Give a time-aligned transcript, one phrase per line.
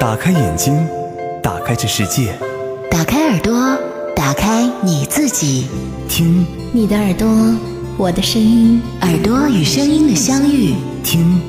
[0.00, 0.86] 打开眼睛，
[1.42, 2.32] 打开这世界，
[2.88, 3.76] 打开耳朵，
[4.14, 5.66] 打开你自己，
[6.08, 6.46] 听。
[6.72, 7.28] 你的耳朵，
[7.96, 11.40] 我的声音，耳朵与声音的相遇，听。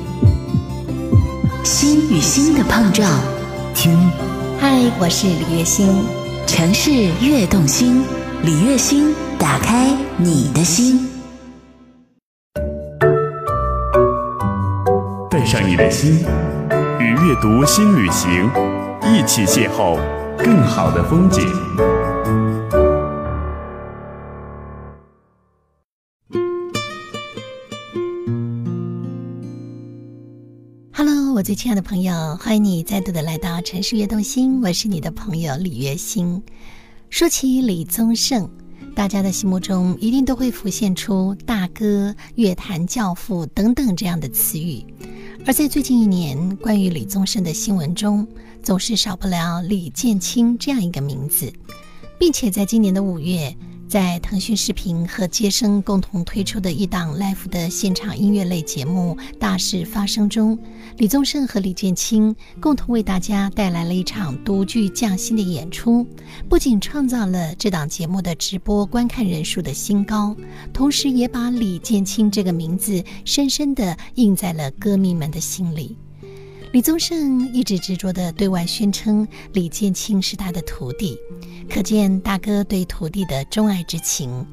[1.62, 3.08] 心与心的碰撞。
[3.72, 4.10] 听，
[4.58, 6.04] 嗨，我是李月星，
[6.44, 6.90] 城市
[7.20, 8.02] 悦动心，
[8.42, 11.08] 李月星，打开你的心。
[15.30, 16.24] 带上你的心，与
[17.22, 18.50] 阅读新旅行，
[19.02, 20.00] 一起邂逅
[20.38, 21.44] 更好的风景。
[30.94, 36.42] Hello，我最亲爱的朋友，欢迎你再度的来到城市悦动心，我是你的朋友李月心。
[37.10, 38.48] 说起李宗盛，
[38.94, 44.82] 大家的心目中一定都会浮现出大哥、乐坛教父等等这样的词语。
[45.46, 48.26] 而在最近一年，关于李宗盛的新闻中，
[48.62, 51.52] 总是少不了李建清这样一个名字，
[52.18, 53.54] 并且在今年的五月，
[53.90, 60.56] 在腾讯视频和接生共同推出的一档 Live 的现场音乐类节目《大事发生》中，
[60.98, 66.06] 李宗盛和李建清共同为大家带来了一场独具匠心的演出，
[66.48, 70.36] 不仅创造了这档节目的直播观看人数的新高，
[70.72, 75.96] 同时也把李建清这个名字深深地印在了歌迷们的心里。
[76.72, 81.18] 李宗盛一直执着地对外宣称李建清是他的徒弟，
[81.68, 84.46] 可见大哥对徒弟的钟爱之情。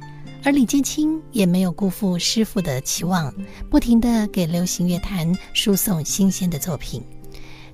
[0.44, 3.32] 而李建清也没有辜负师傅的期望，
[3.70, 7.04] 不停地给流行乐坛输送新鲜的作品。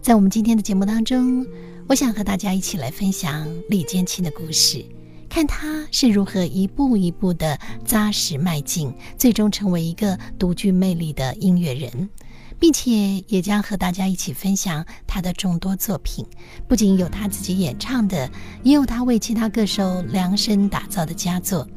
[0.02, 1.48] 在我们今天的节目当中，
[1.88, 4.86] 我想和大家一起来分享李建清的故事，
[5.30, 12.10] 看他是如何一步一步地扎实迈进，最终成为一个独具魅力的音乐人。
[12.64, 16.26] 并且也将和大家一起分享他的众多作品，
[16.66, 18.32] 不仅有他自己演唱的，
[18.64, 21.68] 也有他为其他歌手量身打造的佳作。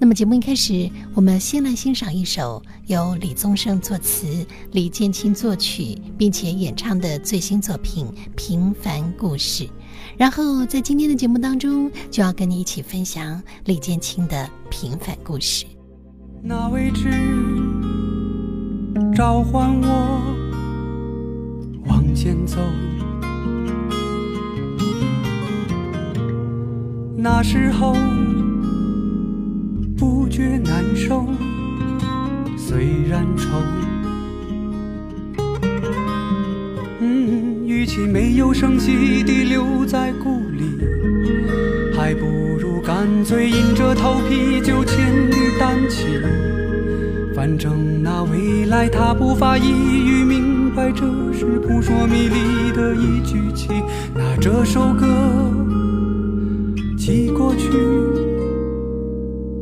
[0.00, 9.62] 那么节目一开始，我们先来欣赏一首由李宗盛作词、李建清作曲，并且演唱的最新作品《平凡故事》。
[10.18, 15.64] 然后在今天的节目当中，就要跟你一起分享李建清的《平凡故事》。
[16.42, 17.08] 那位置
[19.14, 20.20] 召唤我
[21.86, 22.58] 往前走，
[27.16, 27.94] 那时候
[29.96, 31.26] 不觉难受，
[32.56, 33.48] 虽然愁。
[37.00, 40.64] 嗯，与其没有声息地留在故里，
[41.96, 42.26] 还不
[42.58, 46.06] 如干脆硬着头皮就千里单骑。
[47.42, 51.02] 反正那未来他不发一语明白，这
[51.36, 53.66] 是扑朔迷离的一句气。
[54.14, 55.50] 那这首歌
[56.96, 57.68] 寄过去，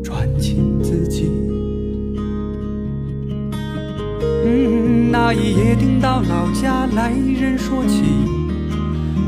[0.04, 1.30] 传进自己。
[4.44, 8.02] 嗯，那一夜听到老家来人说起，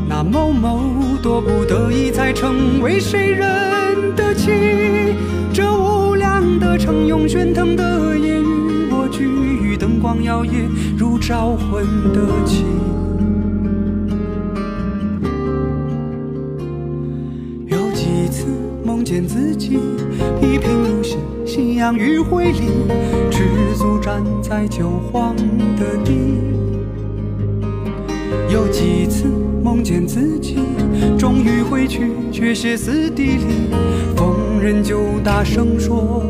[0.06, 0.78] 那某某
[1.22, 4.50] 多不得已才成为谁人的妻。
[5.54, 6.01] 这无
[6.58, 12.64] 的城涌喧腾的夜与我俱，灯光摇曳如招魂的旗。
[17.66, 18.46] 有几次
[18.84, 19.78] 梦见自己
[20.41, 22.60] 一贫如洗，夕阳余晖里，
[23.30, 23.44] 赤
[23.76, 25.34] 足站在旧荒
[25.76, 26.12] 的地。
[28.50, 29.26] 有几次
[29.62, 30.56] 梦见自己
[31.18, 33.70] 终于回去，却歇斯底里，
[34.14, 36.22] 逢人就大声说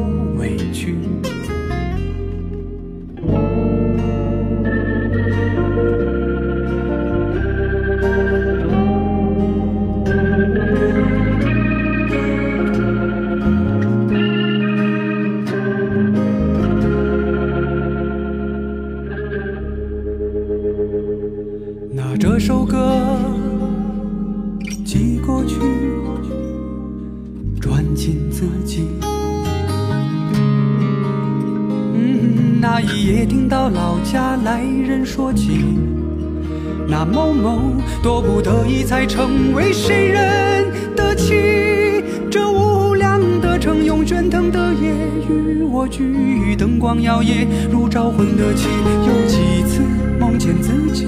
[38.93, 42.05] 才成为谁人的妻。
[42.31, 44.93] 这无量的城用喧腾的夜
[45.31, 48.69] 与我俱，灯光摇曳如招魂的旗。
[49.09, 49.81] 有几次
[50.21, 51.07] 梦见自己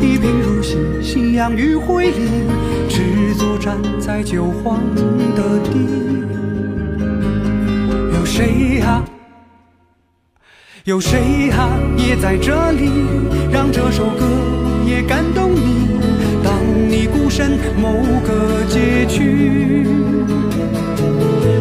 [0.00, 2.28] 一贫如洗，夕阳余晖里，
[2.88, 4.80] 赤足站在旧黄
[5.36, 5.70] 的地。
[8.12, 9.04] 有谁啊？
[10.82, 11.78] 有谁啊？
[11.96, 12.90] 也在这里，
[13.52, 14.26] 让这首歌
[14.84, 15.84] 也感动你。
[17.36, 17.90] 身某
[18.22, 19.84] 个街区。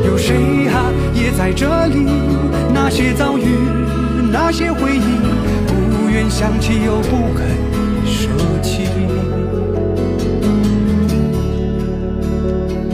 [0.06, 2.06] 有谁啊也在这里？
[2.72, 3.44] 那些遭遇
[4.32, 5.02] 那些回忆
[5.66, 7.48] 不愿想起又不肯
[8.06, 8.30] 舍
[8.62, 8.88] 弃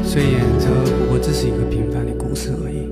[0.04, 2.89] 虽然这不过只是一个平凡的故事而已。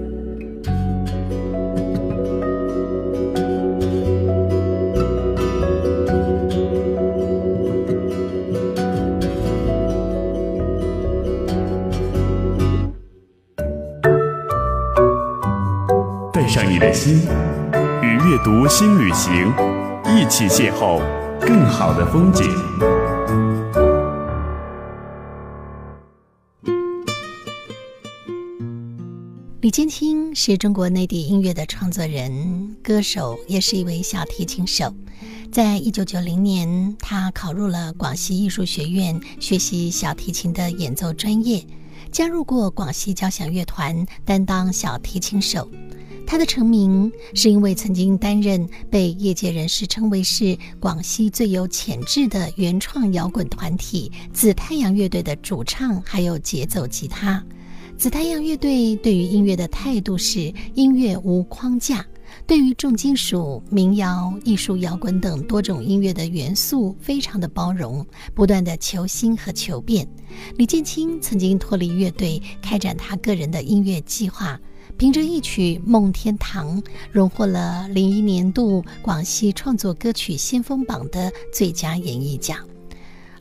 [16.80, 17.22] 的心，
[18.02, 19.52] 与阅读新旅行，
[20.06, 21.02] 一起邂逅
[21.40, 22.46] 更好的风景。
[29.62, 34.94] 李建清是中国内地音乐的创作人、歌手，也是一位小提琴手。
[35.52, 41.66] 在一九九零年，他考入了广西艺术学院学习小提琴的演奏专业，
[42.12, 45.68] 加入过广西交响乐团，担当小提琴手。
[46.28, 57.42] 他的成名是因为曾经担任被业界人士称为是广西最有潜质的原创摇滚团体紫太阳乐队的主唱，还有节奏吉他。
[57.98, 62.06] 紫太阳乐队对于音乐的态度是音乐无框架，
[62.46, 70.06] 对于重金属、民谣、艺术摇滚等多种音乐的元素非常的包容，不断的求新和求变。
[70.58, 74.60] 李建清曾经脱离乐队，开展他个人的音乐计划。
[74.98, 82.68] 凭着一曲《梦天堂》，荣获了零一年度广西创作歌曲先锋榜的最佳演绎奖。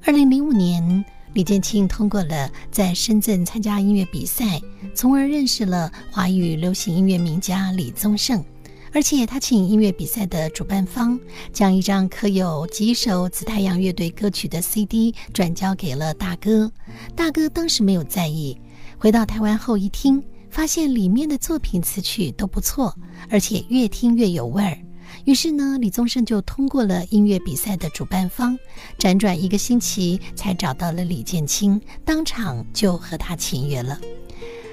[0.05, 4.61] 二零零五年，李建清通过了在深圳参加音乐比赛，
[4.95, 8.45] 从而认识了华语流行音乐名家李宗盛。
[8.93, 11.19] 而且，他请音乐比赛的主办方
[11.55, 16.71] 将一张刻有几首紫太阳乐队歌曲的 CD 转交给了大哥。
[17.15, 18.59] 大哥当时没有在意，
[18.99, 20.23] 回到台湾后一听。
[20.57, 22.97] 发现里面的作品词曲都不错，
[23.29, 24.79] 而且越听越有味儿。
[25.27, 28.59] 于是呢，李宗盛就通过了音乐比赛的主办方，
[28.99, 34.01] 辗转一个星期才找到了李建清，当场就和他签约了。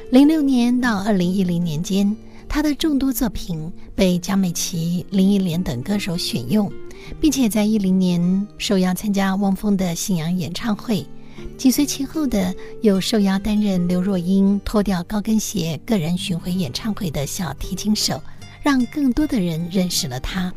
[0.09, 2.15] 零六年到二零一零年间，
[2.47, 6.71] 他的众多作品被江美琪、林忆莲等歌手选用，
[7.19, 11.05] 并且在一零年受邀参加汪峰的信仰演唱会。
[11.57, 18.21] 紧随其后的有受邀担任刘若英脱掉高跟鞋个人巡回演唱会的小提琴手，
[18.61, 20.53] 让更多的人认识了他。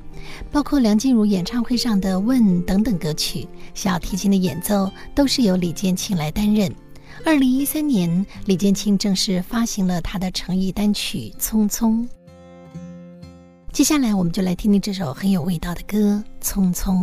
[0.50, 6.72] 包括梁静茹演唱会上的《问》等等歌曲，小提琴的演奏都是由李建清来担任。
[7.24, 11.92] 二零一三年，李建清正式发行了他的诚意单曲《匆匆》。
[13.72, 17.02] 接下来，我们就来听听这首很有味道的歌《匆匆》。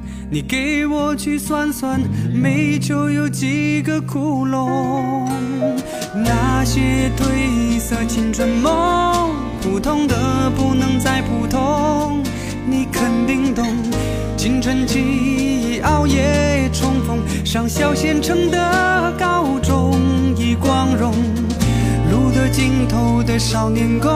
[0.33, 1.99] 你给我去算算，
[2.33, 5.27] 煤球有几个窟窿？
[6.15, 12.23] 那些褪色青春梦，普通的不能再普通。
[12.65, 13.67] 你肯定懂，
[14.37, 19.99] 青春期熬夜冲锋，上小县城的高中
[20.37, 21.13] 已光荣。
[22.09, 24.09] 路的尽头的少年宫，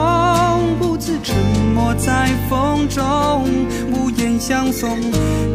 [0.78, 1.36] 不自沉
[1.74, 3.44] 默在风中，
[4.46, 4.96] 相送。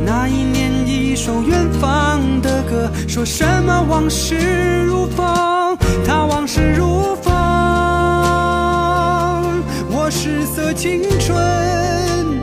[0.06, 7.32] 那一年，一首远方的歌，说什么往事如风，他往事如风。
[9.90, 11.34] 我失色青春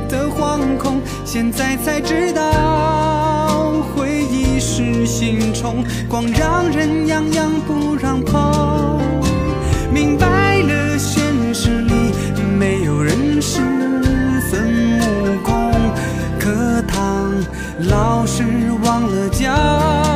[0.08, 9.02] 的惶恐，现在才知道，回忆是心虫，光让人痒痒不让碰。
[9.92, 11.92] 明白了，现实里
[12.58, 13.60] 没有人是
[17.80, 18.42] 老师
[18.82, 20.07] 忘了教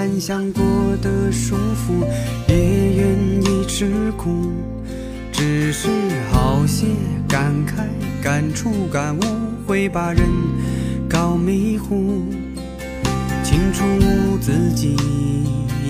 [0.00, 0.64] 幻想过
[1.02, 2.06] 的舒服，
[2.48, 4.30] 也愿意吃苦。
[5.30, 5.88] 只是
[6.32, 6.86] 好些
[7.28, 7.82] 感慨、
[8.22, 9.20] 感触、感悟，
[9.66, 10.22] 会把人
[11.06, 12.22] 搞迷糊。
[13.44, 13.84] 清楚
[14.40, 14.96] 自己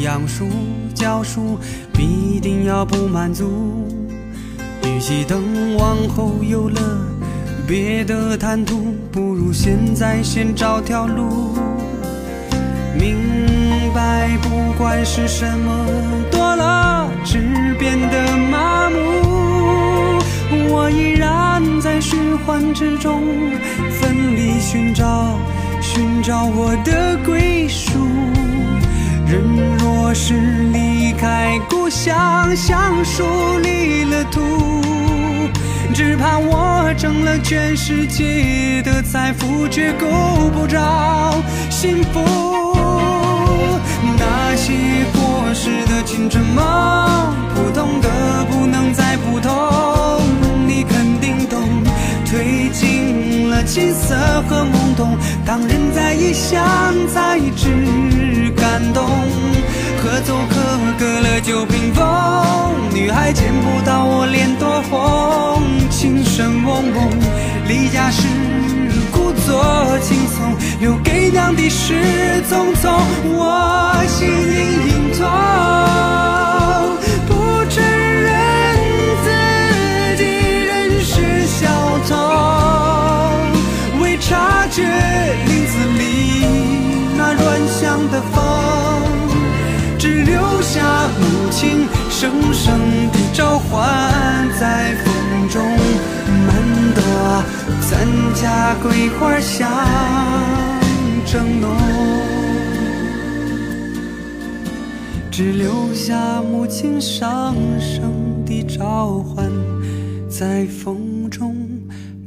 [0.03, 0.45] 养书
[0.93, 1.57] 教书，
[1.93, 3.87] 必定要不满足。
[4.87, 6.81] 与其等往后有了
[7.65, 11.55] 别的谈吐，不如现在先找条路。
[12.99, 13.17] 明
[14.01, 15.87] 爱，不管是什么
[16.31, 17.39] 多了，只
[17.79, 20.19] 变得麻木。
[20.71, 23.23] 我依然在循环之中，
[23.91, 25.39] 奋力寻找，
[25.83, 27.93] 寻找我的归属。
[29.27, 29.43] 人
[29.79, 30.35] 若是
[30.73, 33.23] 离开故乡，像树
[33.63, 34.41] 离了土，
[35.93, 40.07] 只怕我挣了全世界的财富，却够
[40.55, 41.35] 不着
[41.69, 42.70] 幸福。
[44.63, 44.75] 那些
[45.15, 46.63] 过时的青春梦，
[47.55, 49.51] 普通的不能再普通，
[50.67, 51.59] 你肯定懂。
[52.27, 54.15] 褪尽了青涩
[54.47, 56.61] 和懵懂，当人在异乡
[57.09, 59.03] 才知感动。
[60.03, 60.55] 合奏可
[60.99, 62.05] 隔了九屏风，
[62.93, 65.63] 女孩见不到我脸多红。
[65.89, 67.11] 琴声嗡嗡，
[67.67, 68.27] 离家时
[69.11, 70.19] 故作轻
[70.81, 71.93] 留给娘的事
[72.49, 72.91] 匆匆，
[73.37, 74.33] 我心隐
[74.89, 75.29] 隐痛，
[77.29, 77.35] 不
[77.69, 78.33] 承认
[79.23, 79.27] 自
[80.17, 80.25] 己
[80.65, 80.73] 仍
[81.05, 81.69] 是小
[82.09, 82.17] 童，
[84.01, 84.83] 未察觉
[85.45, 86.01] 林子里
[87.15, 88.41] 那软响的风，
[89.99, 90.81] 只留下
[91.21, 92.73] 母亲声声
[93.13, 95.63] 的召唤在风中。
[96.47, 96.57] 满
[96.95, 97.03] 朵
[97.91, 99.69] 咱家桂花香
[101.27, 101.75] 正浓，
[105.29, 109.51] 只留下母亲上声的召唤
[110.29, 111.57] 在风中。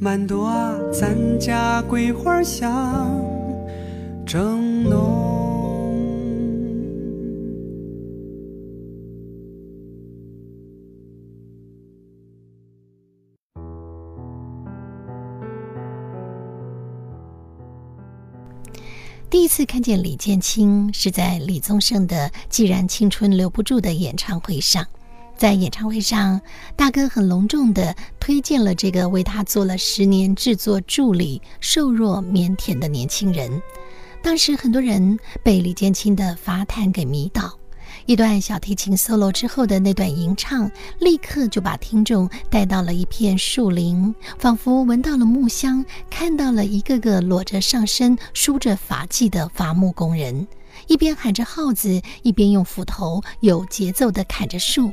[0.02, 0.52] 满朵
[0.92, 3.10] 咱家桂花香
[4.26, 5.13] 正浓。
[19.34, 24.86] 第一次看见李建清是在李宗盛的《既然青春留不住》的演唱会上，
[25.36, 26.40] 在演唱会上，
[26.76, 33.60] 大哥很隆重地推荐了这个为他做了十年制作助理、瘦弱腼腆的年轻人。
[34.22, 37.58] 当时很多人被李建清的发叹给迷倒。
[38.06, 40.70] 一段小提琴 solo 之后的那段吟唱，
[41.00, 50.46] 立刻就把听众带到了一片树林，仿佛闻到了木香，看到了一个个裸着上身、梳着发髻的伐木工人，
[50.88, 54.92] 一边喊着号子，一边用斧头有节奏地砍着树。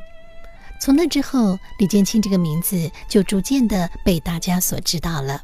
[0.81, 5.43] 从那之后，李建清这个名字就逐渐地被大家所知道了。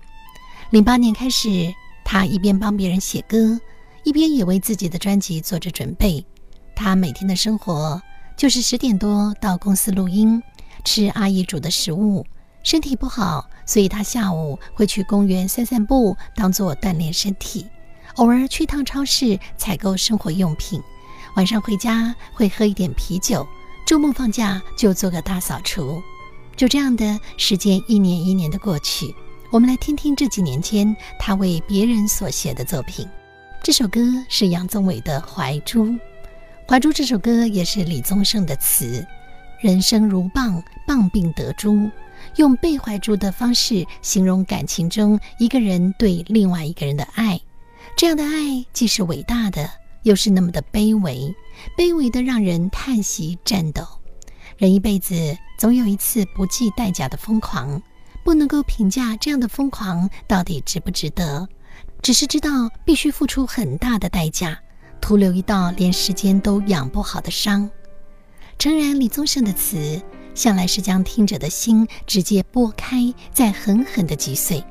[0.70, 3.60] 零八年开始，他一边帮别人写歌，
[4.04, 6.24] 一边也为自己的专辑做着准备。
[6.76, 8.00] 他每天的生活
[8.36, 10.40] 就是十点多到公司录音，
[10.84, 12.24] 吃阿姨煮的食物。
[12.62, 17.66] 身体不好，所以他下午会去公园散散步，当做锻炼身体。
[18.16, 20.80] 偶尔去趟超市采购生活用品，
[21.36, 23.46] 晚上回家会喝一点啤酒。
[23.86, 26.02] 周末放假就做个大扫除。
[26.56, 29.14] 就这样的时间一年一年的过去，
[29.50, 33.08] 我们来听听这几年间他为别人所写的作品。
[33.62, 35.86] 这首歌是杨宗纬的《怀珠》。
[36.68, 39.06] 《怀珠》这首歌也是李宗盛的词，
[39.60, 41.88] 人生如棒，棒并得珠，
[42.34, 47.40] 用被怀珠的方式形容感情中一个人对另外一个人的爱。
[47.96, 49.70] 这样的爱既是伟大的，
[50.02, 51.32] 又是那么的卑微，
[51.78, 53.86] 卑微的让人叹息颤抖。
[54.56, 55.14] 人一辈子
[55.56, 57.80] 总有一次不计代价的疯狂，
[58.24, 61.48] 不能够评价这样的疯狂到底值不值得，
[62.02, 64.58] 只是知道必须付出很大的代价。
[65.00, 67.68] 徒留一道连时间都养不好的伤。
[68.58, 70.00] 诚然，李宗盛的词
[70.34, 74.62] 向来是将听者的心直接拨开，再狠狠地击碎；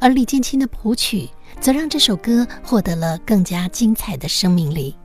[0.00, 1.28] 而李建清的谱曲
[1.60, 4.96] 则让这首歌获得了更加精彩的生命力。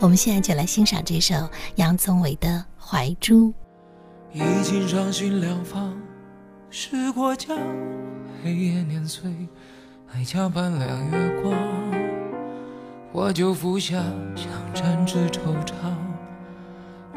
[0.00, 1.34] 我们现在就来欣赏这首
[1.76, 3.48] 杨宗纬的《怀珠》。
[4.32, 5.96] 已经伤心两方
[6.70, 7.48] 是国家，
[8.44, 9.34] 黑夜碾碎
[10.12, 12.07] 爱家半两月光。
[13.12, 14.02] 我就服下，
[14.34, 15.72] 想沾纸惆怅，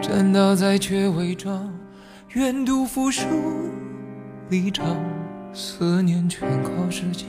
[0.01, 1.71] 站到在却伪装，
[2.33, 3.25] 愿赌服输
[4.49, 4.85] 离场，
[5.53, 7.27] 思念全靠时间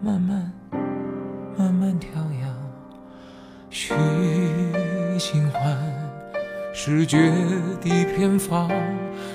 [0.00, 0.52] 慢慢
[1.56, 2.10] 慢慢调
[2.42, 2.56] 养，
[3.70, 3.94] 许。
[5.16, 5.78] 新欢，
[6.74, 7.32] 视觉
[7.80, 8.68] 地偏方，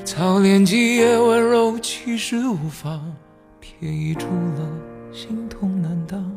[0.04, 3.02] 操练几夜温柔，其实无妨，
[3.62, 4.70] 便宜出了
[5.14, 6.30] 心痛难当。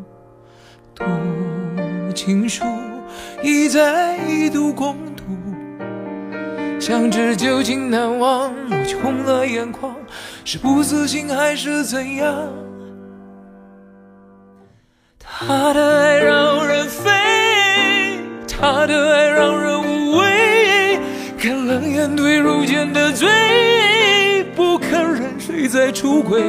[0.94, 1.04] 读
[2.14, 2.64] 情书，
[3.42, 5.24] 一再一读共读，
[6.78, 9.94] 想知究竟难忘，我却红了眼眶，
[10.44, 12.48] 是不死心还是怎样？
[15.18, 17.10] 他的爱让人飞，
[18.46, 20.98] 他的爱让人无畏，
[21.38, 26.42] 看冷眼对如剑的罪，不肯认谁在出轨，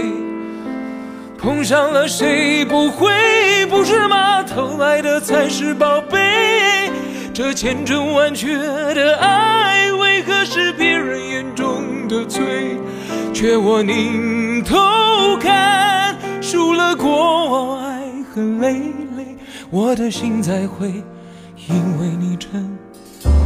[1.44, 3.12] 碰上了谁不会，
[3.70, 4.42] 不是吗？
[4.42, 6.90] 偷来的才是宝贝，
[7.34, 12.78] 这千真万确的爱，为何是别人眼中的罪？
[13.34, 14.78] 却我拧头
[15.38, 18.04] 看，输了过往爱。
[18.34, 18.72] 恨累
[19.18, 19.38] 累，
[19.70, 20.88] 我的心才会
[21.68, 22.50] 因为你真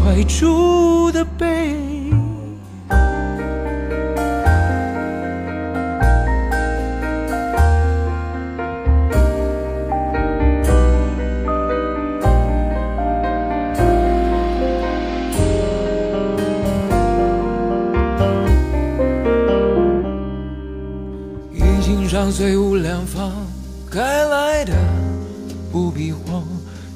[0.06, 1.75] 怀中的悲。
[22.27, 23.31] 已经上虽无良方。
[23.89, 24.74] 该来的
[25.72, 26.43] 不必慌，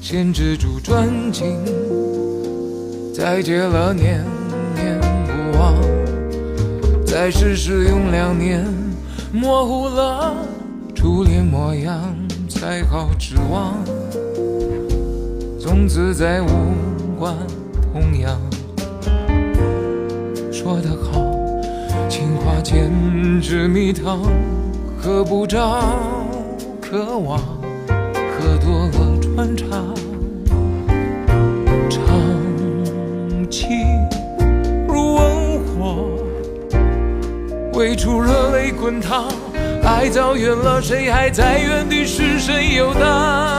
[0.00, 1.58] 先止住转经，
[3.14, 4.22] 再结了念
[4.74, 5.74] 念不忘，
[7.06, 8.66] 再试试用两年，
[9.32, 10.34] 模糊了
[10.94, 12.14] 初恋模样，
[12.48, 13.74] 才好指望，
[15.58, 16.48] 从此再无
[17.18, 17.34] 关
[17.90, 18.38] 痛痒。
[20.52, 21.24] 说得好，
[22.08, 22.92] 情话简
[23.40, 24.20] 直蜜糖，
[25.02, 25.82] 喝不着。
[26.80, 27.40] 渴望
[28.38, 29.92] 喝多了穿肠，
[31.90, 32.00] 长
[33.50, 33.68] 情
[34.86, 36.06] 如温火，
[37.74, 39.26] 未出热泪滚烫，
[39.82, 43.51] 爱走远了，谁还在原地失神游荡？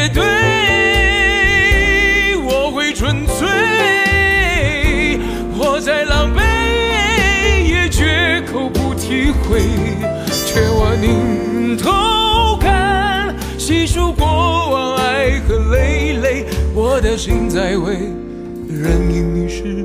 [0.00, 0.22] 绝对，
[2.42, 3.46] 我会纯粹，
[5.58, 6.40] 我再狼狈
[7.68, 9.60] 也绝口不体会，
[10.46, 17.98] 却我拧头看，细数过往爱恨累累，我的心在为。
[18.70, 19.84] 任因你是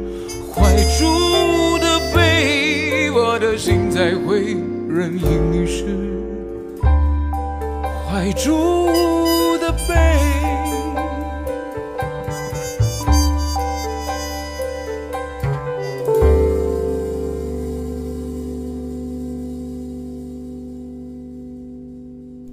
[0.53, 0.61] 怀
[0.97, 4.55] 中的悲，我的心在回；
[4.87, 5.83] 任因你是
[8.07, 9.34] 怀中的。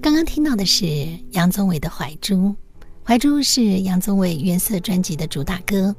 [0.00, 0.84] 刚刚听到的是
[1.30, 2.34] 杨宗纬的《怀珠》，
[3.04, 5.94] 《怀珠》是杨宗纬原色专辑的主打歌。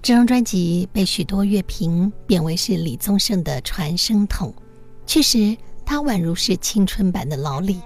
[0.00, 4.52] 这张专辑被许多乐评贬为是李宗盛的传声筒，
[5.06, 7.80] 确实，他宛如是青春版的老李。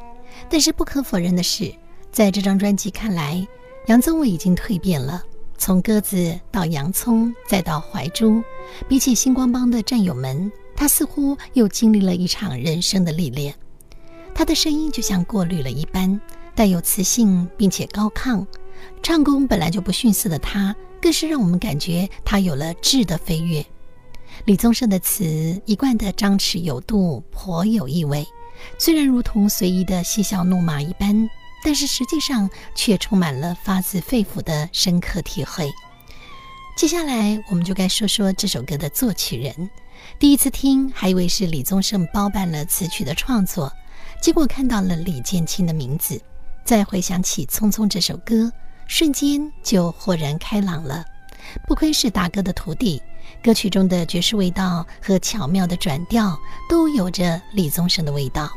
[0.49, 1.75] 但是不可否认的是，
[2.17, 3.47] 在这张专辑看来，
[3.89, 5.23] 杨宗纬已经蜕变了。
[5.59, 8.43] 从鸽子到洋葱，再到怀珠，
[8.89, 13.55] 比起星光帮的战友们，他似乎又经历了一场人生的历练。
[14.35, 16.19] 他的声音就像过滤了一般，
[16.55, 18.47] 带有磁性并且高亢，
[19.03, 20.75] 唱功本来就不逊色的他。
[21.03, 23.63] 更是让我们感觉他有了质的飞跃。
[24.47, 28.27] 李宗盛的词一贯的张弛有度，颇有意味。
[28.79, 31.29] 虽然如同随意的嬉笑怒骂一般，
[31.67, 35.69] 但是实际上却充满了发自肺腑的深刻体会。
[36.77, 39.69] 接下来，我们就该说说这首歌的作曲人。
[40.17, 43.73] 第一次听还以为是李宗盛包办了词曲的创作，
[44.23, 46.23] 结果看到了李建清的名字，
[46.65, 48.49] 再回想起《匆匆》这首歌。
[48.87, 51.05] 瞬间就豁然开朗了。
[51.67, 53.03] 不愧是大哥的徒弟，
[53.43, 56.39] 歌曲中的爵士味道和巧妙的转调
[56.71, 58.49] 都有着李宗盛的味道。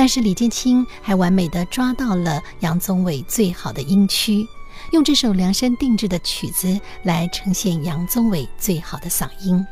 [0.00, 4.48] 但是李建清还完美的抓到了杨宗纬最好的音区，
[4.92, 9.62] 用这首量身定制的曲子来呈现杨宗纬最好的嗓音。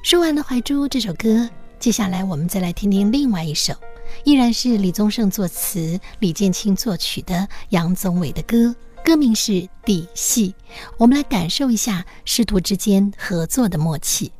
[0.00, 3.74] 说完了《怀珠》这首歌，接下来我们再来听听另外一首，
[4.22, 8.72] 依然是李宗盛作词、李建清作曲的杨宗纬的歌，
[9.04, 9.52] 歌名是
[9.84, 10.50] 《底细》。
[10.98, 14.30] 我们来感受一下师徒之间合作的默契。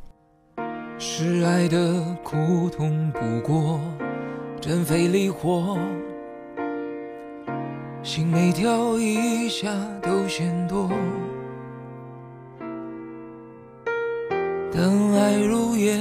[1.01, 3.81] 是爱的苦痛不过
[4.61, 5.79] 真费力活，
[8.03, 9.69] 心每跳一下
[10.03, 10.91] 都嫌多。
[14.73, 16.01] 等爱如烟，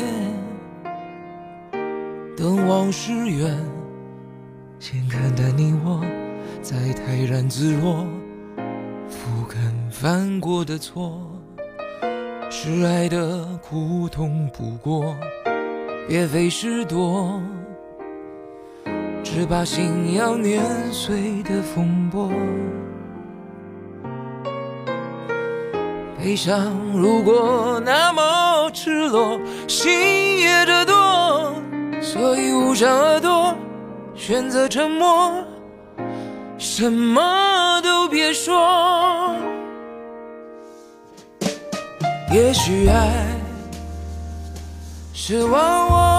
[2.35, 3.55] 等往事远，
[4.79, 6.01] 先看淡你我，
[6.61, 8.05] 再泰然自若，
[9.07, 11.21] 不肯犯过的错。
[12.49, 15.15] 是爱的苦痛不过，
[16.07, 17.41] 别费事多，
[19.25, 22.31] 只把心要碾碎的风波。
[26.17, 31.53] 悲伤如果那么赤裸，心也这多，
[32.01, 33.53] 所以捂上耳朵，
[34.15, 35.43] 选择沉默，
[36.57, 39.35] 什么都别说。
[42.31, 43.11] 也许爱
[45.13, 46.14] 是忘我，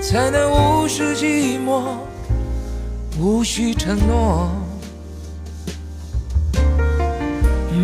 [0.00, 1.98] 才能无视寂寞，
[3.18, 4.48] 无需承诺。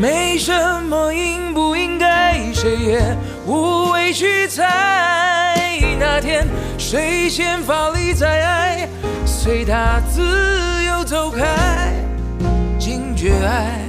[0.00, 5.80] 没什么应不应该，谁也无谓去猜。
[5.98, 6.46] 那天
[6.78, 8.88] 谁先发力再爱，
[9.26, 10.22] 随他自
[10.84, 11.92] 由走开。
[12.78, 13.80] 惊觉爱。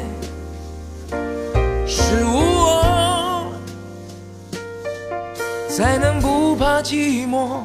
[1.88, 3.54] 是无我，
[5.70, 7.62] 才能不怕寂寞，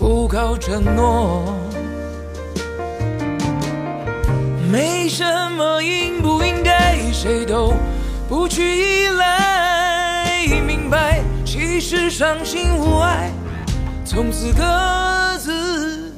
[0.00, 1.44] 不靠承诺。
[4.72, 7.74] 没什么应不应该，谁都
[8.26, 10.46] 不去依赖。
[10.66, 13.30] 明白，其实伤心无碍，
[14.02, 16.14] 从此各自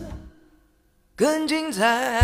[1.16, 2.22] 更精彩。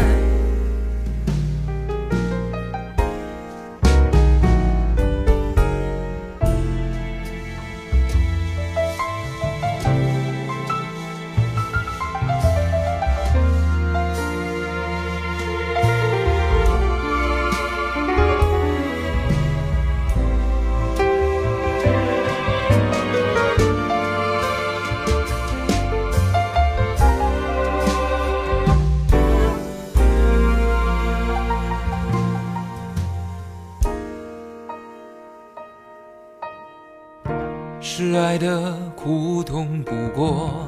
[38.16, 40.66] 爱的苦痛不过，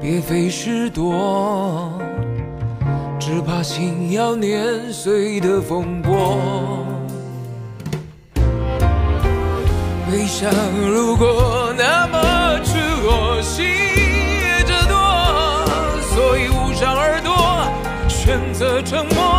[0.00, 1.92] 别费事躲，
[3.18, 6.38] 只怕心要碾碎的风波。
[10.10, 10.50] 悲伤
[10.86, 14.96] 如果那么赤裸，心也这多，
[16.14, 17.34] 所以捂上耳朵，
[18.08, 19.37] 选择沉默，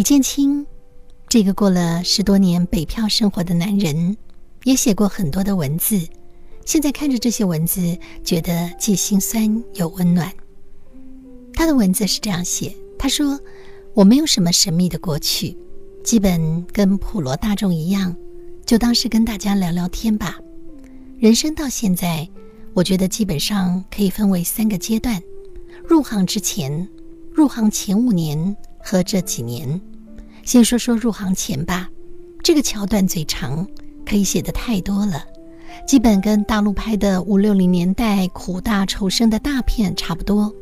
[0.00, 0.64] 李建清，
[1.28, 4.16] 这个过了十多年北漂生活的男人，
[4.64, 6.00] 也写过很多的文字。
[6.64, 10.32] 现在看着这些文字，觉得既心酸又温暖。
[11.52, 13.38] 他的文字是这样写：他说，
[13.92, 15.54] 我没有什么神秘的过去，
[16.02, 18.16] 基本跟普罗大众一样，
[18.64, 20.38] 就当是跟大家聊聊天吧。
[21.18, 22.26] 人生到现在，
[22.72, 25.22] 我觉得基本上可以分为三个阶段：
[25.86, 26.88] 入行之前、
[27.34, 29.78] 入行前五年和这几年。
[30.50, 31.88] 先说说入行前吧，
[32.42, 33.64] 这个桥段最长，
[34.04, 35.24] 可以写的太多了，
[35.86, 40.52] 基本跟大陆拍的五六零年代苦大仇深的大片差不多。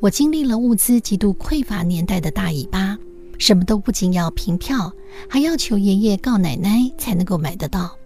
[0.00, 2.98] 我经历了物资极度匮乏年代的大尾巴，
[3.38, 4.92] 什么都不仅要凭票，
[5.28, 7.96] 还要求爷爷告奶奶才能够买得到。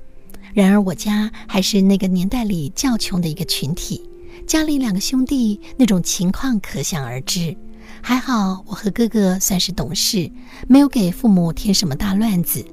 [0.52, 4.06] 然而我家还是那个年代里较穷的一个群体，
[4.46, 7.56] 家里两个兄弟那种情况可想而知。
[8.00, 10.30] 还好我和哥哥算是懂事，
[10.68, 12.64] 没有给父母添什么大乱子。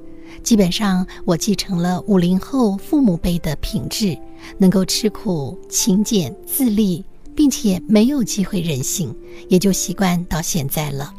[0.42, 4.18] 基本上我继承了五零后父母辈的品质，
[4.58, 7.04] 能够吃苦、勤俭、自立，
[7.34, 9.14] 并且没有机会任性，
[9.48, 11.14] 也就习惯到现在了。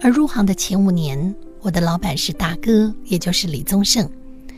[0.00, 4.08] 而入行的前五年，我的老板是大哥，也就是李宗盛。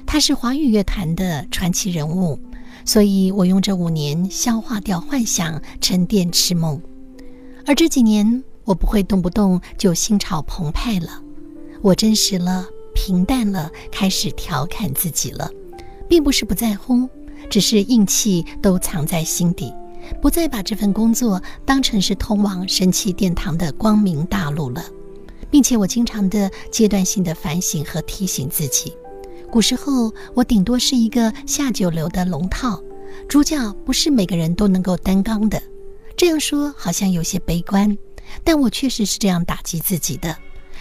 [0.06, 2.38] 他是华语乐坛的传奇人物，
[2.84, 6.80] 所以我用这五年消化掉幻想，沉淀痴梦。
[7.68, 11.20] 而这几年，我不会动不动就心潮澎湃了，
[11.82, 15.50] 我真实了，平淡了，开始调侃自己了，
[16.08, 17.08] 并不是不在乎，
[17.50, 19.74] 只是硬气都藏在心底，
[20.22, 24.84] 不再把这份工作当成是通往神奇殿堂的光明大路了，
[25.50, 28.92] 并且我经常的阶段性的反省和提醒自己。
[29.50, 32.80] 古时候，我顶多是一个下九流的龙套，
[33.28, 35.60] 主角不是每个人都能够担纲的。
[36.16, 37.96] 这样说好像有些悲观，
[38.42, 40.36] 但我确实是这样打击自己的。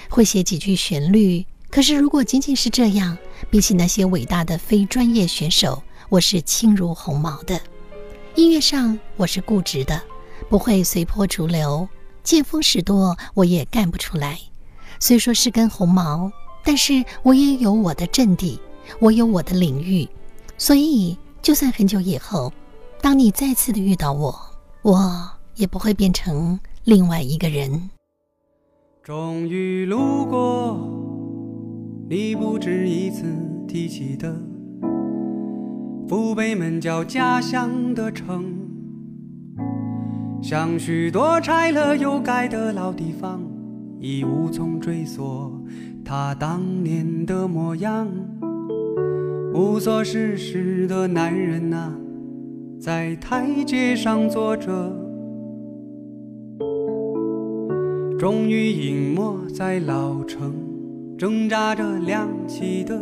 [0.09, 3.17] 会写几句旋律，可是如果仅仅是这样，
[3.49, 7.59] 比起那些伟大的非专业选手，我是轻如鸿毛的。
[8.35, 10.01] 音乐上我是固执的，
[10.49, 11.87] 不会随波逐流，
[12.23, 14.39] 见风使舵我也干不出来。
[14.99, 16.31] 虽说是根红毛。
[16.67, 18.59] 但是我也有我的阵地，
[18.97, 20.09] 我有我的领域，
[20.57, 22.51] 所以就算很久以后，
[23.03, 24.35] 当你再次的遇到我，
[24.85, 25.01] 我
[25.55, 27.89] 也不会变成另外一个人。
[29.01, 30.79] 终于路过
[32.07, 33.25] 你不止一次
[33.67, 34.39] 提起的
[36.07, 38.45] 父辈们叫家乡的城，
[40.39, 43.41] 像许多拆了又盖的老地方，
[43.99, 45.51] 已无从追索。
[46.05, 48.07] 他当年的模样，
[49.51, 51.91] 无所事事的男人啊，
[52.85, 54.69] 在台阶上坐着，
[58.19, 60.53] 终于隐没在老城，
[61.17, 63.01] 挣扎着亮起的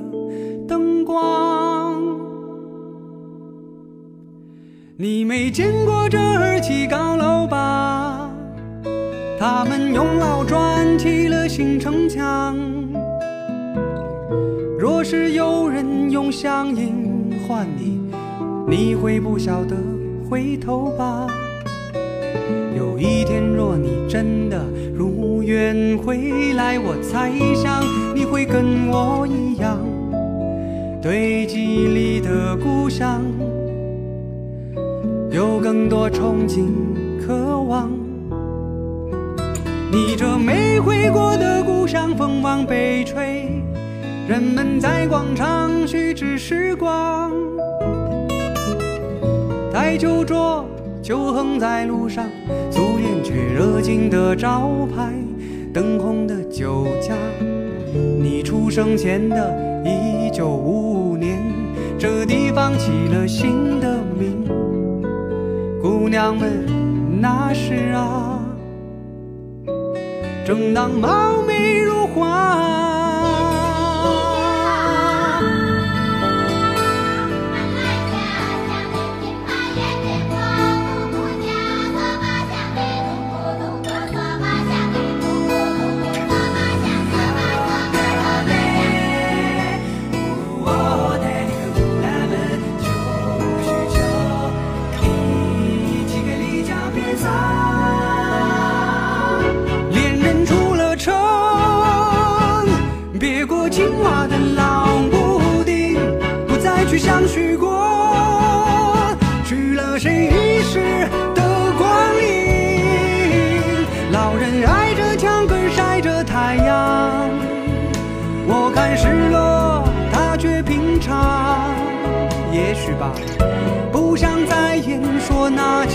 [0.66, 2.02] 灯光。
[4.96, 8.34] 你没见过这儿起高楼吧？
[9.38, 12.58] 他们用老砖砌了新城墙。
[14.80, 18.02] 若是有人用乡音唤你，
[18.76, 19.76] 你会不晓得
[20.28, 21.28] 回头吧？
[22.76, 27.84] 有一天，若你真的如愿回来，我猜想
[28.16, 29.78] 你会跟我一样，
[31.04, 33.22] 对记忆里的故乡
[35.30, 36.66] 有更多憧憬、
[37.24, 37.92] 渴望。
[39.92, 43.52] 你这没回过的故乡，风往北吹。
[44.28, 47.32] 人们在广场虚掷时光，
[49.74, 50.64] 台酒桌
[51.02, 52.30] 就横在路上，
[52.70, 55.12] 素颜却热情的招牌，
[55.74, 57.16] 灯红的酒家。
[58.22, 61.42] 你出生前的一九五五年，
[61.98, 64.46] 这地方起了新的名，
[65.82, 66.64] 姑娘们
[67.20, 68.40] 那时啊，
[70.46, 72.83] 正当貌美如花。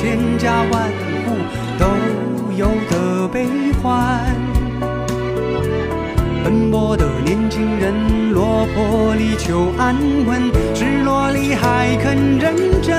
[0.00, 0.88] 千家万
[1.26, 1.34] 户
[1.76, 1.87] 都
[2.54, 3.48] 有的悲
[3.82, 4.24] 欢。
[6.44, 12.96] 奔波的年轻人，落魄里求安稳，失落里还肯认真。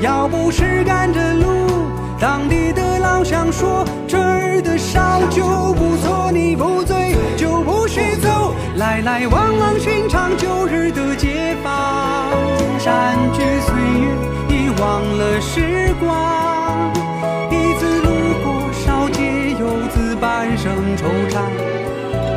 [0.00, 1.88] 要不是赶着路，
[2.20, 7.55] 当地的老乡说这儿的烧酒不错，你不醉就
[7.96, 8.54] 不许走。
[8.76, 12.30] 来来往往寻常旧日的街坊，
[12.78, 14.06] 山居岁月
[14.50, 16.92] 已忘了时光。
[17.50, 18.10] 一次路
[18.44, 19.22] 过少街，
[19.58, 21.40] 游子半生惆怅，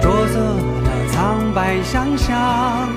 [0.02, 2.88] 着色了苍白想象。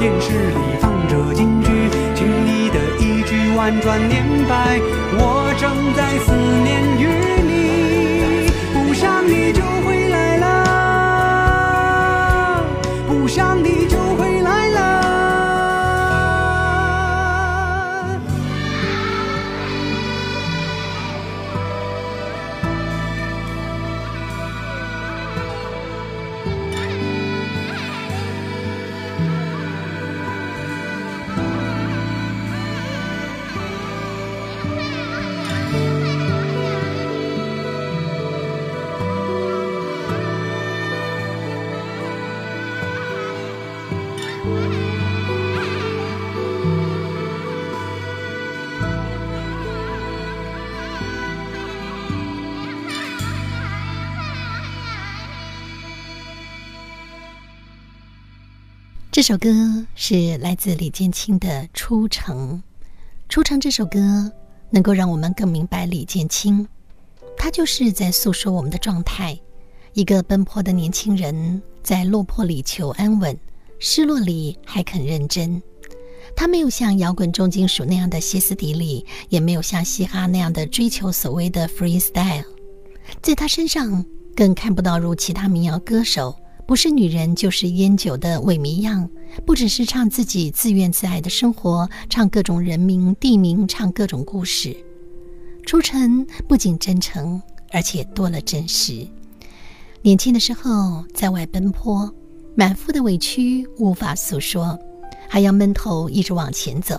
[0.00, 1.68] 电视里放着京剧，
[2.16, 4.80] 听你的一句婉转念白，
[5.14, 6.34] 我正在思
[6.64, 7.31] 念于
[59.32, 59.48] 首歌
[59.94, 62.50] 是来自李建清的《出城》。
[63.30, 64.30] 《出城》这首歌
[64.68, 66.68] 能够让我们更明白李建清，
[67.34, 69.40] 他就是在诉说我们的状态。
[69.94, 73.34] 一个奔波的年轻人，在落魄里求安稳，
[73.78, 75.62] 失落里还肯认真。
[76.36, 82.44] 他没有像摇滚重金属那样的歇斯底里，也没有像嘻哈那样的追求所谓的 freestyle。
[83.22, 84.04] 在他身上，
[84.36, 86.36] 更看不到如其他民谣歌手。
[86.72, 89.06] 不是女人就是烟酒的萎靡样，
[89.44, 94.74] 不只是唱自己自怨自艾的生活，唱各种人名地名，唱各种故事。
[95.66, 99.06] 出城不仅真诚，而且多了真实。
[100.00, 102.10] 年轻的时候在外奔波，
[102.54, 104.78] 满腹的委屈无法诉说，
[105.28, 106.98] 还要闷头一直往前走。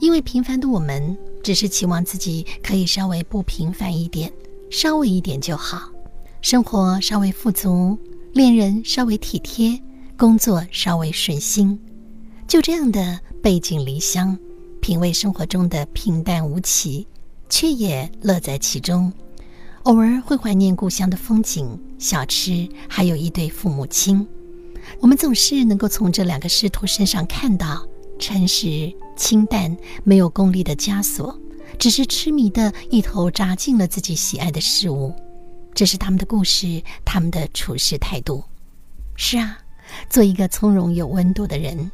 [0.00, 4.32] 因为平凡的我们，只是期望自己可以稍微不平凡一点，
[4.68, 5.92] 稍微一点就好，
[6.42, 7.96] 生活稍微富足。
[8.36, 9.80] 恋人稍微体贴，
[10.14, 11.80] 工作稍微顺心，
[12.46, 14.36] 就这样的背井离乡，
[14.78, 17.06] 品味生活中的平淡无奇，
[17.48, 19.10] 却也乐在其中。
[19.84, 24.28] 偶尔会怀念故乡的风景、小吃，还有一对父母亲。
[25.00, 31.34] 我们总是能够从这两个师徒身上看到诚实、清淡、没有功利的枷锁，
[31.78, 35.14] 只是痴迷的一头扎进了自己喜爱的事物。
[35.76, 38.42] 这是他们的故事，他们的处事态度。
[39.14, 39.58] 是啊，
[40.08, 41.90] 做一个从容有温度的人，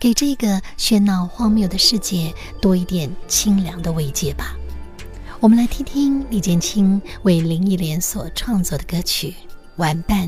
[0.00, 4.56] 给这个喧闹荒谬的世界多一点清凉的慰藉吧。
[5.38, 9.28] 我们来听听李建清为林忆莲所创作的歌曲
[9.76, 10.26] 《玩伴》。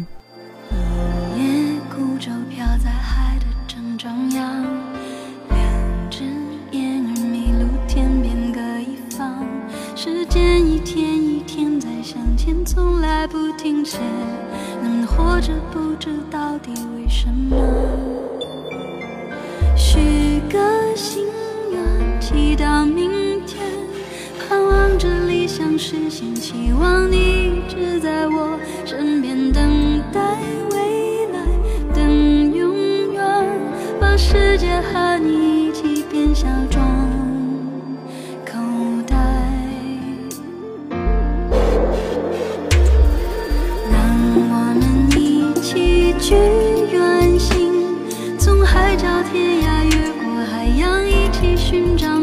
[10.28, 10.78] 天一。
[10.80, 11.27] 天
[12.10, 13.98] 向前，从来不停歇。
[14.82, 17.54] 能活着不知到底为什么。
[19.76, 20.58] 许个
[20.96, 21.26] 心
[21.70, 23.60] 愿，祈祷明天，
[24.38, 30.38] 盼望着理想实现，期望你一直在我身边，等待
[30.70, 31.44] 未来，
[31.94, 33.44] 等永远，
[34.00, 35.47] 把世界和你
[51.70, 52.17] 寻找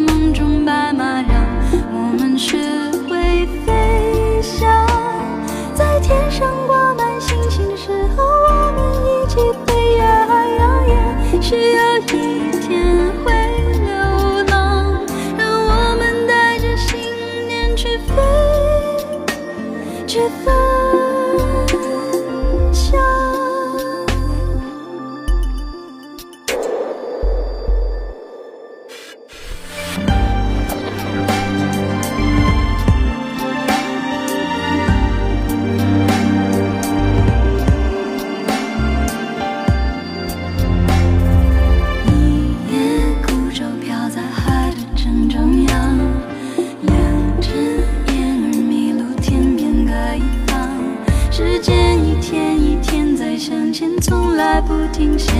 [54.62, 55.32] 不停歇。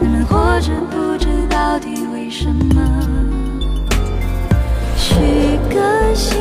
[0.00, 3.28] 人们活着不知到底为什么。
[4.96, 5.14] 许
[5.72, 6.36] 个心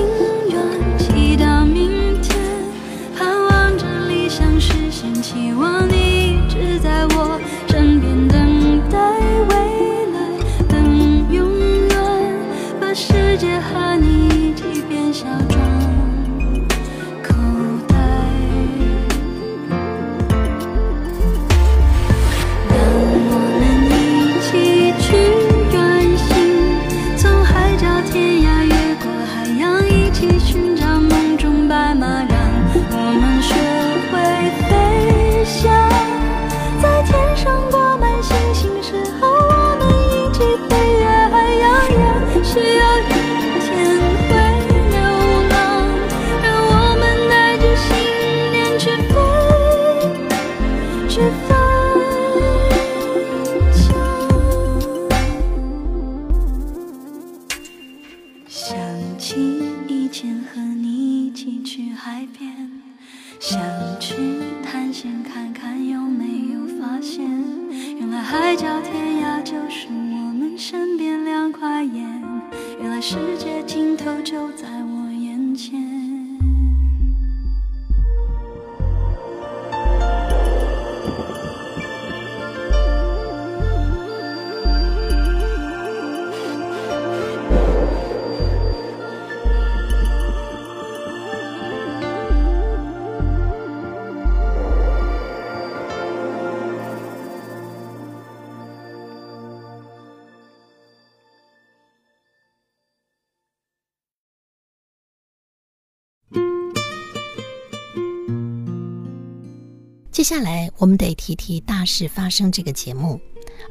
[110.28, 113.18] 下来我们得提提《大事发生》这个节目。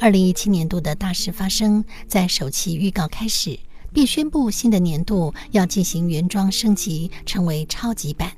[0.00, 3.58] 二零一七年度的大事发生，在首期预告开始
[3.92, 8.32] 便宣布新的年度要进行原装升级，成为超级版。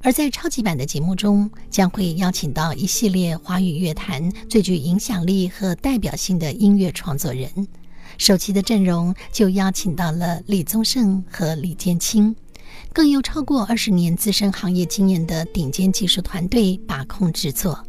[0.00, 7.68] 而在超级版的节目中，将会邀请到一系列华语乐坛最具影响力和代表性的音乐创作人。
[8.16, 12.34] 首期的阵容就邀请到了李宗盛和李建清。
[12.92, 17.84] 更有超过二十年资深行业经验的顶尖技术团队把控制作。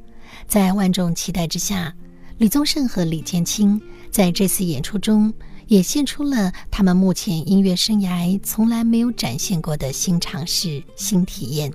[0.48, 1.94] 在万众期待之下，
[2.38, 3.82] 李宗盛和李建清
[4.12, 5.34] 在这次演出中
[5.68, 11.72] 也献出了他们目前音乐生涯从来没有展现过的新尝试、新体验。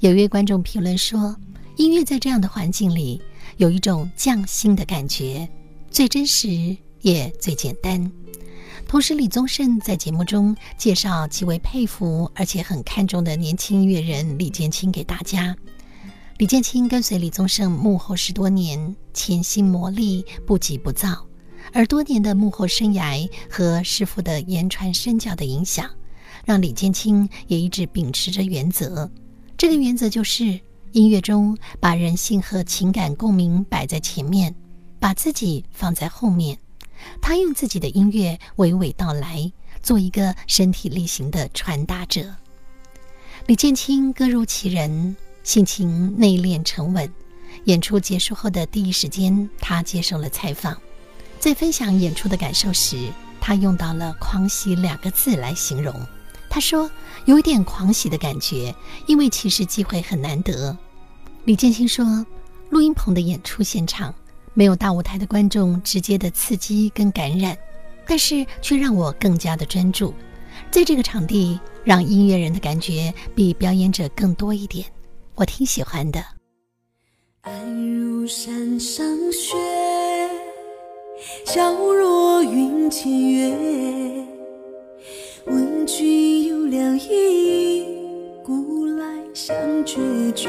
[0.00, 1.36] 有一位观众评论说
[1.76, 3.20] ：“音乐在这样的环境里，
[3.56, 5.48] 有一种匠心的感觉，
[5.90, 8.10] 最真实也最简单。”
[8.86, 15.56] 同时，李宗盛在节目中介绍极为佩服而且很看重的年轻音乐人李建清给大家。
[16.38, 21.26] 李建清跟随李宗盛幕后十多年，潜心磨砺，不急不躁。
[21.72, 25.90] 而多年的幕后生涯和师傅的言传身教的影响，
[26.44, 29.10] 让李建清也一直秉持着原则。
[29.56, 30.60] 这个原则就是
[30.92, 34.54] 音乐中把人性和情感共鸣摆在前面，
[35.00, 36.56] 把自己放在后面。
[37.20, 39.52] 他用自己的音乐娓娓道来，
[39.82, 42.34] 做一个身体力行的传达者。
[43.46, 47.12] 李建清歌如其人，性情内敛沉稳。
[47.64, 50.76] 演出结束后的第一时间，他接受了采访，
[51.38, 55.94] 在分享演出的感受时，他用到了“狂喜”两个字来形容。
[56.50, 56.90] 他说
[57.26, 58.74] ：“有一点狂喜的感觉，
[59.06, 60.76] 因为其实机会很难得。”
[61.44, 62.26] 李建清说
[62.70, 64.14] ：“录音棚的演出现场。”
[64.54, 67.58] 没有大舞台的观众直接的刺激跟感染，
[68.06, 70.14] 但是却让我更加的专注。
[70.70, 74.86] 在这个场地，让音乐人的感觉比表演者更多一点，
[75.34, 76.24] 我挺喜欢的。
[77.40, 79.56] 安如山上雪，
[81.44, 83.54] 皎若云间月。
[85.46, 87.84] 问君有两意，
[88.44, 90.00] 古来相决
[90.32, 90.48] 绝。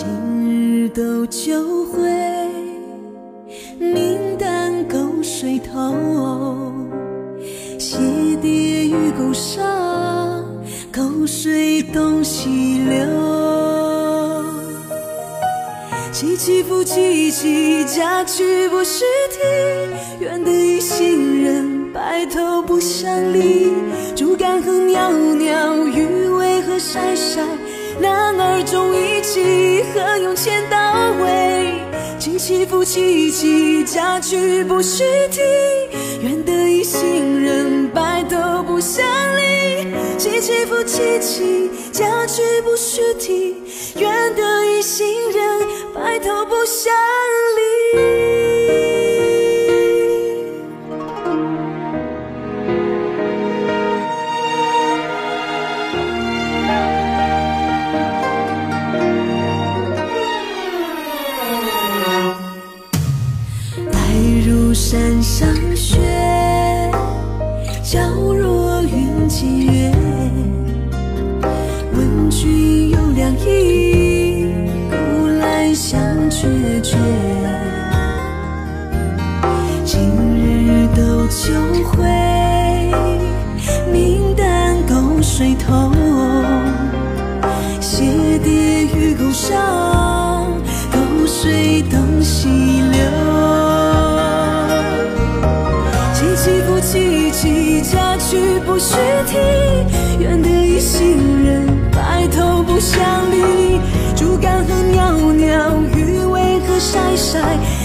[0.00, 0.06] 今
[0.48, 2.08] 日斗酒会，
[3.80, 6.72] 明旦沟水头。
[7.80, 7.98] 鞋
[8.40, 9.66] 跌于沟上，
[10.92, 13.08] 沟水东西流。
[16.12, 19.40] 起起伏起起，嫁娶不须啼。
[20.20, 23.72] 愿得一心人，白头不相离。
[24.14, 27.42] 竹竿何袅袅，鱼尾何晒晒。
[28.00, 30.76] 男儿重义气，何用千刀
[31.20, 31.80] 尾？
[32.18, 35.40] 起起伏起起，嫁娶不须啼。
[36.22, 39.04] 愿得一心人，白头不相
[39.36, 39.86] 离。
[40.16, 43.56] 起起伏起起，嫁娶不须啼。
[43.96, 45.42] 愿得一心人。
[45.94, 46.92] 白头不相
[47.56, 48.17] 离。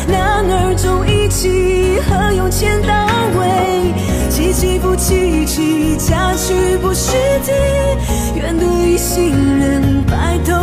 [0.07, 2.93] 男儿重义气，何用钱刀
[3.37, 3.93] 为？
[4.29, 7.11] 凄凄复凄凄，佳句不须
[7.43, 7.51] 啼。
[8.35, 10.62] 愿得一心人，白头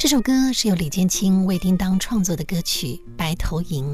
[0.00, 2.86] 这首歌是由李建清为叮当创作的歌曲
[3.18, 3.84] 《白头吟》，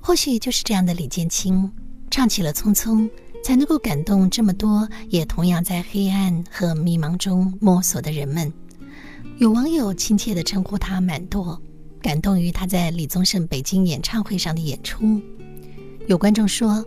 [0.00, 1.70] 或许就是这样的李建清
[2.10, 3.00] 唱起了《匆匆》，
[3.44, 8.50] 才能够感动这么多也同样在黑暗和迷茫中摸索的人们。
[9.36, 11.60] 有网友亲切地称呼他“满舵”，
[12.00, 15.20] 感动于他在李宗盛北京演唱会上的演出。
[16.06, 16.82] 有观众说，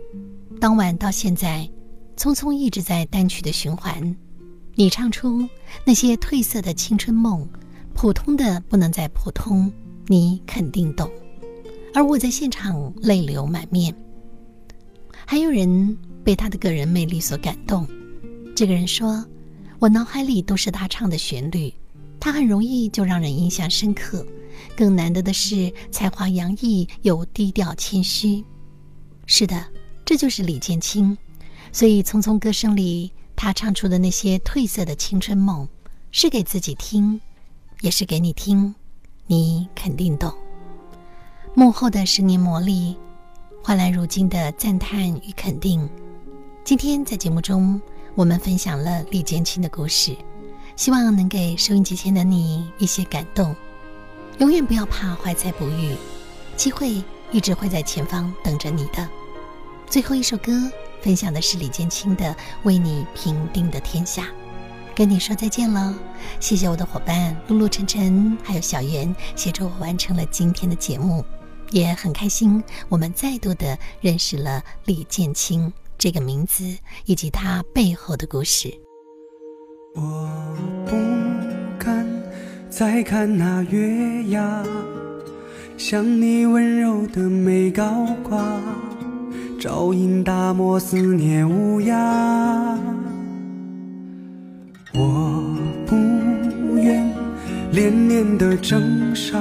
[0.60, 1.70] 当晚到现在，
[2.20, 4.16] 《匆匆》一直在单曲的循环。
[4.74, 5.48] 你唱出
[5.84, 7.48] 那些褪色的青春梦。
[7.94, 9.72] 普通的不能再普通，
[10.08, 11.10] 你肯定懂。
[11.94, 13.94] 而我在现场泪流满面。
[15.24, 17.88] 还有人被他的个人魅力所感动。
[18.54, 19.24] 这个人说
[19.78, 21.72] ：“我脑海里都是他唱的旋律，
[22.20, 24.26] 他很容易就让人印象深刻。
[24.76, 28.44] 更难得的是，才华洋溢又低调谦虚。”
[29.24, 29.64] 是的，
[30.04, 31.16] 这就是李建清。
[31.72, 35.66] 所以，《匆匆》歌声里，他唱出的那些褪色的青春梦，
[36.10, 37.18] 是给自己听。
[37.84, 38.74] 也是给你听，
[39.26, 40.32] 你肯定懂。
[41.52, 42.96] 幕后的十年磨砺，
[43.62, 45.86] 换来如今的赞叹与肯定。
[46.64, 47.78] 今天在节目中，
[48.14, 50.16] 我们分享了李建清的故事，
[50.76, 53.54] 希望能给收音机前的你一些感动。
[54.38, 55.94] 永远不要怕怀才不遇，
[56.56, 59.06] 机会一直会在前方等着你的。
[59.86, 60.50] 最后一首歌
[61.02, 62.24] 分享的是李建清的
[62.62, 64.22] 《为你平定的天下》。
[64.94, 65.92] 跟你说再见了，
[66.38, 71.24] 谢谢我的伙伴露露、晨晨，还有小圆协助我完成了今天的节目，
[71.72, 76.64] 也很开心，我们再度的认识了李建清这个名字
[77.06, 78.72] 以及他背后的故事。
[79.96, 80.94] 我不
[81.76, 82.06] 敢
[82.70, 84.64] 再看那月牙，
[85.76, 88.60] 像你温柔的眉高挂，
[89.60, 92.78] 照映大漠思念无涯。
[94.96, 95.42] 我
[95.86, 95.96] 不
[96.76, 97.04] 愿
[97.72, 99.36] 连年的征沙，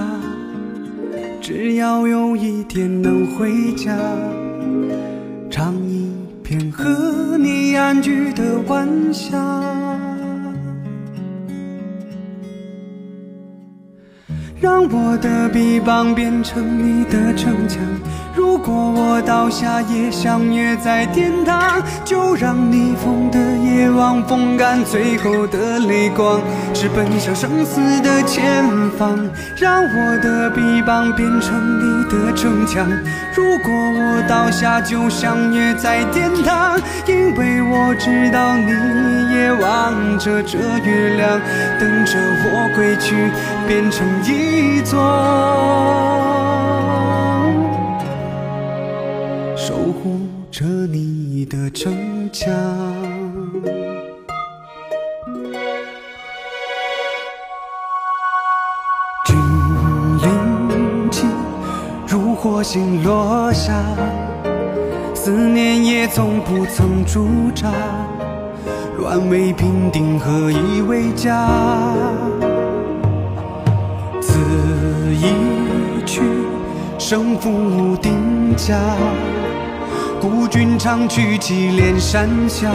[1.39, 3.95] 只要有一天能回家，
[5.51, 9.37] 唱一片和你安居的晚霞。
[14.59, 17.79] 让我的臂膀变成你的城墙。
[18.43, 21.81] 如果我倒下，也相约在天堂。
[22.03, 26.41] 就让逆风的夜望风干最后的泪光，
[26.73, 28.43] 直奔向生死的前
[28.97, 29.17] 方。
[29.55, 32.85] 让我的臂膀变成你的城墙。
[33.33, 36.77] 如果我倒下，就相约在天堂，
[37.07, 41.39] 因为我知道你也望着这月亮，
[41.79, 43.31] 等着我归去，
[43.69, 44.99] 变成一座
[50.53, 52.53] 着你的城墙。
[59.25, 59.35] 君
[60.21, 61.27] 临近，
[62.05, 63.73] 如火星落下，
[65.15, 67.71] 思念也从不曾驻扎。
[68.99, 71.49] 乱为平定，何以为家？
[74.21, 74.37] 此
[75.15, 76.21] 一去，
[76.99, 78.77] 胜负无定家。
[80.23, 82.71] 孤军长驱祁连山下，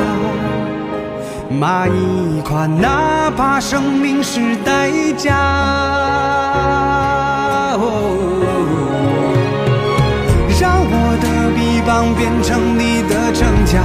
[1.49, 5.35] 马一跨，哪怕生命是代价。
[7.73, 7.81] 哦
[10.61, 11.27] 让我的
[11.57, 13.83] 臂膀变成你的城墙。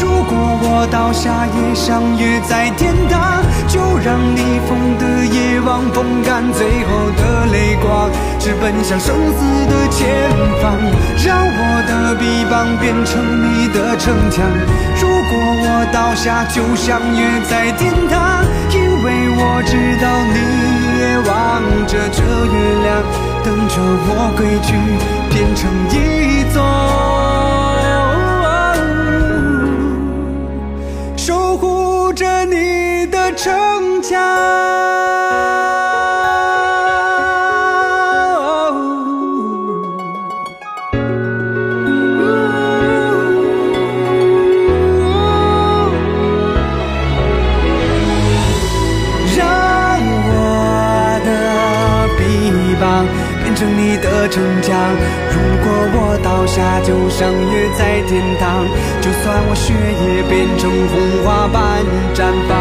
[0.00, 3.41] 如果我倒下，也相约在天堂。
[3.72, 10.28] 就让逆风的夜望风干最后的泪光，直奔向生死的前
[10.60, 10.76] 方。
[11.24, 14.44] 让我的臂膀变成你的城墙。
[15.00, 20.04] 如果我倒下，就相约在天堂，因为我知道
[20.34, 20.36] 你
[21.00, 21.32] 也望
[21.86, 22.20] 着这
[22.52, 23.00] 月亮，
[23.42, 24.76] 等着我归去，
[25.32, 26.60] 变成一座
[33.42, 33.50] 城
[34.00, 34.20] 墙。
[49.36, 51.28] 让我的
[52.16, 52.22] 臂
[52.80, 52.84] 膀
[53.42, 54.70] 变成你的城墙。
[55.32, 58.64] 如果我倒下，就相约在天堂。
[59.00, 61.58] 就算我血液变成红花般
[62.14, 62.54] 绽放，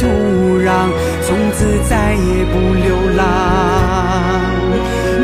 [0.00, 0.06] 土
[0.58, 0.88] 壤，
[1.20, 3.20] 从此再也不流浪。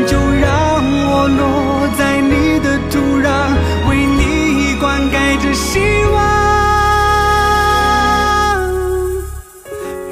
[0.05, 0.47] 就让
[1.09, 3.27] 我落在你的土壤，
[3.89, 5.79] 为你灌溉着希
[6.13, 6.15] 望。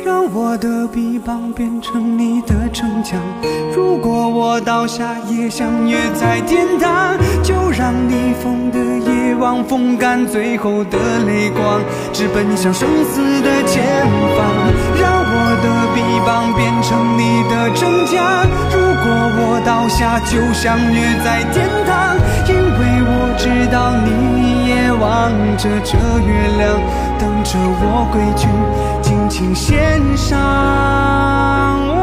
[0.03, 2.64] 让我的臂膀变成你的
[3.75, 7.17] 如果我倒下，也相约在天堂。
[7.43, 10.97] 就让逆风的夜望风干最后的
[11.27, 11.79] 泪光，
[12.11, 13.83] 直奔向生死的前
[14.35, 14.39] 方。
[14.99, 18.15] 让我的臂膀变成你的城墙。
[18.71, 19.05] 如果
[19.37, 26.63] 我倒下，就相约在天堂，因为我知道你也望着这月亮，
[27.19, 28.47] 等着我归去，
[29.01, 31.94] 尽情献上。